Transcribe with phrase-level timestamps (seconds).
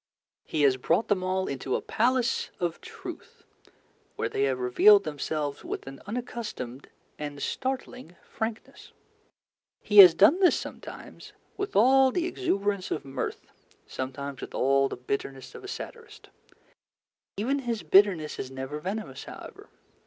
[0.45, 3.43] He has brought them all into a Palace of Truth,
[4.15, 6.89] where they have revealed themselves with an unaccustomed
[7.19, 8.93] and startling frankness.
[9.79, 13.45] He has done this sometimes with all the exuberance of mirth,
[13.85, 16.29] sometimes with all the bitterness of a satirist.
[17.37, 19.69] Even his bitterness is never venomous, however.